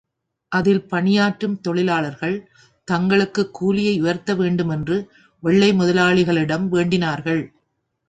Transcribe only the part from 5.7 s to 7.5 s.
முதலாளிகளிடம் வேண்டினார்கள்.